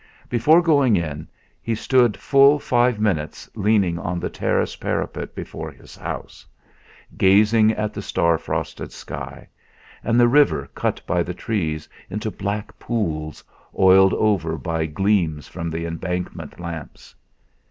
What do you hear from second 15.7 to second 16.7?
Embankment